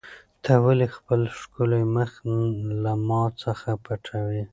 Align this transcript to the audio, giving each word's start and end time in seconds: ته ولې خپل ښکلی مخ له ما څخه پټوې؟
ته 0.43 0.53
ولې 0.65 0.87
خپل 0.97 1.21
ښکلی 1.39 1.83
مخ 1.95 2.11
له 2.83 2.93
ما 3.07 3.23
څخه 3.41 3.69
پټوې؟ 3.83 4.43